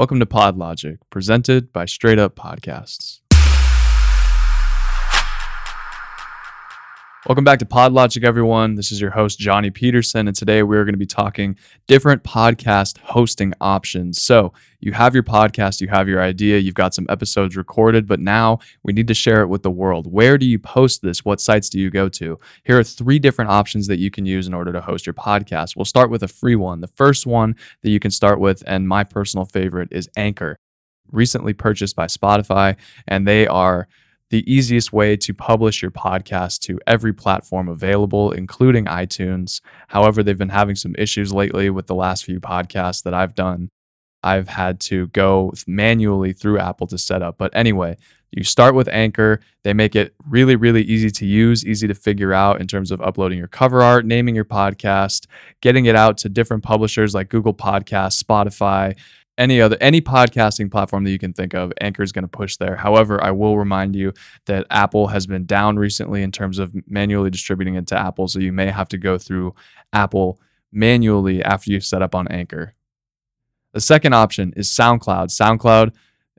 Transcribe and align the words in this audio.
Welcome 0.00 0.20
to 0.20 0.24
PodLogic, 0.24 0.96
presented 1.10 1.74
by 1.74 1.84
Straight 1.84 2.18
Up 2.18 2.34
Podcasts. 2.34 3.20
Welcome 7.26 7.44
back 7.44 7.58
to 7.58 7.66
PodLogic, 7.66 8.24
everyone. 8.24 8.76
This 8.76 8.90
is 8.90 8.98
your 8.98 9.10
host, 9.10 9.38
Johnny 9.38 9.68
Peterson, 9.70 10.26
and 10.26 10.34
today 10.34 10.62
we're 10.62 10.84
going 10.84 10.94
to 10.94 10.98
be 10.98 11.04
talking 11.04 11.54
different 11.86 12.24
podcast 12.24 12.96
hosting 12.96 13.52
options. 13.60 14.22
So, 14.22 14.54
you 14.80 14.92
have 14.92 15.12
your 15.12 15.22
podcast, 15.22 15.82
you 15.82 15.88
have 15.88 16.08
your 16.08 16.22
idea, 16.22 16.56
you've 16.56 16.74
got 16.74 16.94
some 16.94 17.04
episodes 17.10 17.58
recorded, 17.58 18.08
but 18.08 18.20
now 18.20 18.60
we 18.82 18.94
need 18.94 19.06
to 19.08 19.12
share 19.12 19.42
it 19.42 19.48
with 19.48 19.62
the 19.62 19.70
world. 19.70 20.10
Where 20.10 20.38
do 20.38 20.46
you 20.46 20.58
post 20.58 21.02
this? 21.02 21.22
What 21.22 21.42
sites 21.42 21.68
do 21.68 21.78
you 21.78 21.90
go 21.90 22.08
to? 22.08 22.38
Here 22.64 22.78
are 22.78 22.84
three 22.84 23.18
different 23.18 23.50
options 23.50 23.86
that 23.88 23.98
you 23.98 24.10
can 24.10 24.24
use 24.24 24.46
in 24.46 24.54
order 24.54 24.72
to 24.72 24.80
host 24.80 25.06
your 25.06 25.12
podcast. 25.12 25.76
We'll 25.76 25.84
start 25.84 26.08
with 26.08 26.22
a 26.22 26.28
free 26.28 26.56
one. 26.56 26.80
The 26.80 26.86
first 26.86 27.26
one 27.26 27.54
that 27.82 27.90
you 27.90 28.00
can 28.00 28.10
start 28.10 28.40
with, 28.40 28.62
and 28.66 28.88
my 28.88 29.04
personal 29.04 29.44
favorite, 29.44 29.88
is 29.90 30.08
Anchor. 30.16 30.56
Recently 31.12 31.52
purchased 31.52 31.96
by 31.96 32.06
Spotify, 32.06 32.76
and 33.06 33.28
they 33.28 33.46
are 33.46 33.88
the 34.30 34.50
easiest 34.50 34.92
way 34.92 35.16
to 35.16 35.34
publish 35.34 35.82
your 35.82 35.90
podcast 35.90 36.60
to 36.60 36.78
every 36.86 37.12
platform 37.12 37.68
available, 37.68 38.30
including 38.30 38.86
iTunes. 38.86 39.60
However, 39.88 40.22
they've 40.22 40.38
been 40.38 40.48
having 40.48 40.76
some 40.76 40.94
issues 40.96 41.32
lately 41.32 41.68
with 41.68 41.88
the 41.88 41.94
last 41.94 42.24
few 42.24 42.40
podcasts 42.40 43.02
that 43.02 43.14
I've 43.14 43.34
done. 43.34 43.70
I've 44.22 44.48
had 44.48 44.80
to 44.80 45.08
go 45.08 45.52
manually 45.66 46.32
through 46.32 46.58
Apple 46.58 46.86
to 46.88 46.98
set 46.98 47.22
up. 47.22 47.38
But 47.38 47.50
anyway, 47.54 47.96
you 48.30 48.44
start 48.44 48.74
with 48.74 48.86
Anchor. 48.88 49.40
They 49.64 49.72
make 49.72 49.96
it 49.96 50.14
really, 50.28 50.54
really 50.54 50.82
easy 50.82 51.10
to 51.10 51.26
use, 51.26 51.66
easy 51.66 51.88
to 51.88 51.94
figure 51.94 52.32
out 52.32 52.60
in 52.60 52.68
terms 52.68 52.92
of 52.92 53.00
uploading 53.00 53.38
your 53.38 53.48
cover 53.48 53.82
art, 53.82 54.06
naming 54.06 54.34
your 54.34 54.44
podcast, 54.44 55.26
getting 55.60 55.86
it 55.86 55.96
out 55.96 56.18
to 56.18 56.28
different 56.28 56.62
publishers 56.62 57.14
like 57.14 57.28
Google 57.28 57.54
Podcasts, 57.54 58.22
Spotify, 58.22 58.96
any 59.40 59.60
other 59.60 59.76
any 59.80 60.00
podcasting 60.02 60.70
platform 60.70 61.02
that 61.02 61.10
you 61.10 61.18
can 61.18 61.32
think 61.32 61.54
of 61.54 61.72
anchor 61.80 62.02
is 62.02 62.12
going 62.12 62.22
to 62.24 62.28
push 62.28 62.56
there. 62.58 62.76
However 62.76 63.22
i 63.24 63.30
will 63.30 63.58
remind 63.58 63.96
you 63.96 64.12
that 64.46 64.66
apple 64.70 65.08
has 65.08 65.26
been 65.26 65.46
down 65.46 65.76
recently 65.76 66.22
in 66.22 66.30
terms 66.30 66.58
of 66.58 66.72
manually 66.86 67.30
distributing 67.30 67.74
it 67.74 67.86
to 67.88 67.98
apple 67.98 68.28
so 68.28 68.38
you 68.38 68.52
may 68.52 68.70
have 68.70 68.88
to 68.90 68.98
go 68.98 69.18
through 69.18 69.54
apple 69.92 70.38
manually 70.70 71.42
after 71.42 71.72
you've 71.72 71.84
set 71.84 72.02
up 72.02 72.14
on 72.14 72.28
anchor. 72.28 72.74
The 73.72 73.80
second 73.80 74.14
option 74.14 74.52
is 74.56 74.68
soundcloud. 74.68 75.28
Soundcloud 75.28 75.92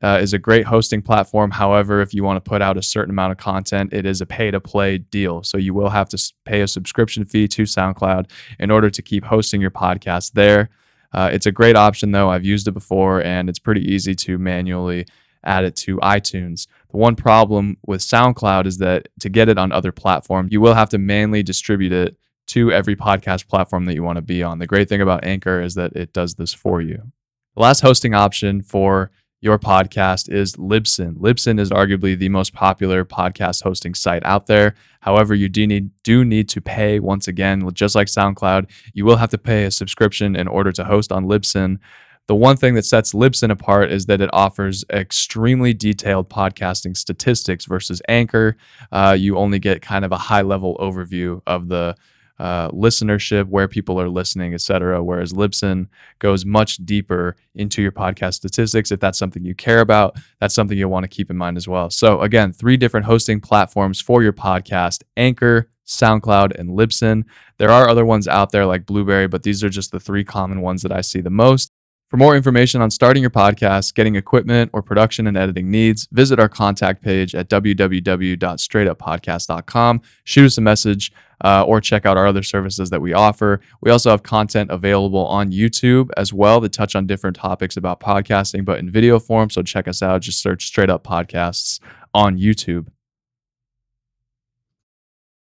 uh, 0.04 0.20
is 0.22 0.34
a 0.34 0.40
great 0.40 0.66
hosting 0.66 1.02
platform. 1.02 1.52
However 1.52 2.02
if 2.02 2.14
you 2.14 2.24
want 2.24 2.44
to 2.44 2.50
put 2.50 2.62
out 2.62 2.78
a 2.78 2.84
certain 2.84 3.12
amount 3.12 3.32
of 3.32 3.38
content 3.40 3.94
it 3.94 4.06
is 4.06 4.22
a 4.22 4.28
pay 4.28 4.52
to 4.52 4.60
play 4.60 5.00
deal. 5.00 5.42
So 5.42 5.58
you 5.58 5.74
will 5.74 5.90
have 5.90 6.10
to 6.10 6.34
pay 6.46 6.62
a 6.62 6.68
subscription 6.68 7.26
fee 7.26 7.48
to 7.48 7.64
soundcloud 7.64 8.30
in 8.60 8.70
order 8.70 8.92
to 8.92 9.02
keep 9.02 9.26
hosting 9.26 9.60
your 9.60 9.72
podcast 9.72 10.34
there 10.34 10.70
uh, 11.14 11.30
it's 11.32 11.46
a 11.46 11.52
great 11.52 11.76
option, 11.76 12.12
though. 12.12 12.30
I've 12.30 12.46
used 12.46 12.68
it 12.68 12.72
before, 12.72 13.24
and 13.24 13.50
it's 13.50 13.60
pretty 13.60 13.82
easy 13.82 14.16
to 14.16 14.38
manually 14.38 15.06
add 15.44 15.66
it 15.66 15.76
to 15.76 15.98
iTunes. 15.98 16.68
The 16.92 16.98
one 16.98 17.16
problem 17.16 17.78
with 17.86 18.02
SoundCloud 18.02 18.66
is 18.66 18.78
that 18.78 19.10
to 19.20 19.30
get 19.30 19.50
it 19.50 19.58
on 19.58 19.72
other 19.72 19.92
platforms, 19.92 20.52
you 20.52 20.62
will 20.62 20.76
have 20.76 20.90
to 20.90 20.98
manually 20.98 21.44
distribute 21.44 21.92
it 21.92 22.18
to 22.48 22.72
every 22.72 22.96
podcast 22.96 23.48
platform 23.48 23.86
that 23.86 23.96
you 23.96 24.04
want 24.04 24.18
to 24.18 24.22
be 24.22 24.44
on. 24.44 24.60
The 24.60 24.68
great 24.68 24.90
thing 24.90 25.02
about 25.02 25.24
Anchor 25.24 25.62
is 25.62 25.76
that 25.76 25.94
it 25.96 26.14
does 26.14 26.36
this 26.36 26.54
for 26.54 26.82
you. 26.82 27.12
The 27.56 27.62
last 27.62 27.82
hosting 27.82 28.14
option 28.14 28.62
for 28.62 29.12
your 29.42 29.58
podcast 29.58 30.32
is 30.32 30.56
Libsyn. 30.56 31.16
Libsyn 31.18 31.60
is 31.60 31.72
arguably 31.72 32.18
the 32.18 32.30
most 32.30 32.54
popular 32.54 33.04
podcast 33.04 33.64
hosting 33.64 33.96
site 33.96 34.24
out 34.24 34.46
there. 34.46 34.76
However, 35.00 35.34
you 35.34 35.50
do 35.50 35.66
need 35.66 35.90
do 36.04 36.24
need 36.24 36.48
to 36.50 36.62
pay 36.62 37.00
once 37.00 37.28
again, 37.28 37.68
just 37.74 37.96
like 37.96 38.08
SoundCloud. 38.08 38.70
You 38.94 39.04
will 39.04 39.18
have 39.18 39.32
to 39.32 39.40
pay 39.40 39.66
a 39.66 39.72
subscription 39.72 40.36
in 40.36 40.48
order 40.48 40.72
to 40.74 40.84
host 40.84 41.12
on 41.12 41.26
Libsyn. 41.26 41.80
The 42.28 42.36
one 42.36 42.56
thing 42.56 42.76
that 42.76 42.86
sets 42.86 43.14
Libsyn 43.14 43.50
apart 43.50 43.92
is 43.92 44.06
that 44.06 44.22
it 44.22 44.30
offers 44.32 44.86
extremely 44.92 45.74
detailed 45.74 46.30
podcasting 46.30 46.96
statistics 46.96 47.66
versus 47.66 48.00
Anchor. 48.08 48.56
Uh, 48.92 49.18
you 49.20 49.38
only 49.38 49.58
get 49.58 49.82
kind 49.82 50.06
of 50.06 50.12
a 50.12 50.18
high 50.18 50.44
level 50.44 50.78
overview 50.80 51.42
of 51.48 51.68
the 51.68 51.96
uh, 52.42 52.72
listenership, 52.72 53.46
where 53.46 53.68
people 53.68 54.02
are 54.02 54.10
listening, 54.10 54.56
etc. 54.56 55.04
Whereas 55.04 55.32
Libsyn 55.32 55.88
goes 56.18 56.44
much 56.44 56.78
deeper 56.78 57.36
into 57.54 57.84
your 57.84 57.92
podcast 57.92 58.34
statistics. 58.34 58.92
If 58.92 59.00
that's 59.00 59.20
something 59.20 59.46
you 59.46 59.54
care 59.54 59.80
about, 59.80 60.18
that's 60.40 60.56
something 60.56 60.76
you'll 60.76 60.90
want 60.90 61.04
to 61.04 61.08
keep 61.08 61.30
in 61.30 61.38
mind 61.38 61.56
as 61.56 61.68
well. 61.68 61.92
So, 61.92 62.22
again, 62.22 62.52
three 62.52 62.78
different 62.78 63.06
hosting 63.06 63.40
platforms 63.42 64.02
for 64.02 64.24
your 64.24 64.34
podcast 64.34 65.04
Anchor, 65.18 65.70
SoundCloud, 65.86 66.60
and 66.60 66.72
Libsyn. 66.72 67.26
There 67.60 67.70
are 67.70 67.88
other 67.88 68.06
ones 68.06 68.28
out 68.28 68.52
there 68.52 68.66
like 68.66 68.88
Blubrry, 68.88 69.28
but 69.28 69.44
these 69.44 69.64
are 69.64 69.70
just 69.70 69.92
the 69.92 70.00
three 70.00 70.24
common 70.24 70.62
ones 70.62 70.82
that 70.82 70.92
I 70.92 71.02
see 71.02 71.22
the 71.22 71.30
most. 71.30 71.72
For 72.12 72.18
more 72.18 72.36
information 72.36 72.82
on 72.82 72.92
starting 72.92 73.24
your 73.24 73.30
podcast, 73.30 73.96
getting 73.96 74.18
equipment, 74.18 74.72
or 74.74 74.82
production 74.82 75.28
and 75.28 75.38
editing 75.38 75.72
needs, 75.72 76.10
visit 76.12 76.42
our 76.42 76.50
contact 76.50 77.02
page 77.02 77.34
at 77.34 77.48
www.straightuppodcast.com. 77.48 80.02
Shoot 80.26 80.46
us 80.46 80.58
a 80.58 80.62
message 80.62 81.14
uh, 81.46 81.64
or 81.66 81.80
check 81.80 82.06
out 82.06 82.18
our 82.18 82.28
other 82.28 82.44
services 82.44 82.90
that 82.90 83.02
we 83.02 83.14
offer. 83.14 83.62
We 83.80 83.92
also 83.92 84.10
have 84.10 84.24
content 84.24 84.72
available 84.72 85.26
on 85.26 85.54
YouTube 85.54 86.10
as 86.18 86.34
well 86.34 86.60
that 86.60 86.74
touch 86.74 86.98
on 86.98 87.08
different 87.08 87.38
topics 87.38 87.78
about 87.78 88.02
podcasting, 88.02 88.66
but 88.66 88.80
in 88.80 88.92
video 88.92 89.18
form. 89.18 89.50
So 89.50 89.64
check 89.64 89.88
us 89.88 90.04
out. 90.04 90.22
Just 90.22 90.42
search 90.42 90.66
Straight 90.66 90.90
Up 90.90 91.06
Podcasts 91.06 91.80
on 92.14 92.38
YouTube. 92.38 92.88